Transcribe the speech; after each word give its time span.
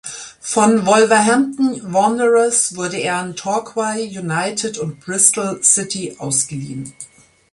Von 0.39 0.87
Wolverhampton 0.87 1.93
Wanderers 1.93 2.75
wurde 2.75 2.97
er 2.97 3.17
an 3.17 3.35
Torquay 3.35 4.01
United 4.17 4.79
und 4.79 4.99
Bristol 4.99 5.61
City 5.61 6.15
ausgeliehen. 6.17 6.91